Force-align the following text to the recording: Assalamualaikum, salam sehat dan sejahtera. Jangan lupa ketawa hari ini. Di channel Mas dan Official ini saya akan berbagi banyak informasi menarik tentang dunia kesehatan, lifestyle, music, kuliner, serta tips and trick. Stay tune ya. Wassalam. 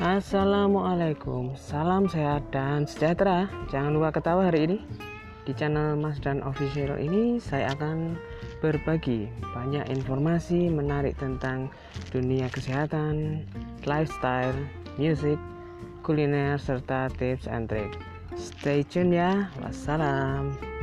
Assalamualaikum, 0.00 1.52
salam 1.60 2.08
sehat 2.08 2.48
dan 2.48 2.88
sejahtera. 2.88 3.52
Jangan 3.68 3.92
lupa 3.92 4.16
ketawa 4.16 4.48
hari 4.48 4.64
ini. 4.64 4.78
Di 5.44 5.52
channel 5.52 5.92
Mas 5.92 6.16
dan 6.24 6.40
Official 6.40 6.96
ini 6.96 7.36
saya 7.36 7.76
akan 7.76 8.16
berbagi 8.64 9.28
banyak 9.52 9.92
informasi 9.92 10.72
menarik 10.72 11.20
tentang 11.20 11.68
dunia 12.16 12.48
kesehatan, 12.48 13.44
lifestyle, 13.84 14.56
music, 14.96 15.36
kuliner, 16.00 16.56
serta 16.56 17.12
tips 17.20 17.44
and 17.44 17.68
trick. 17.68 17.92
Stay 18.40 18.80
tune 18.80 19.12
ya. 19.12 19.52
Wassalam. 19.60 20.79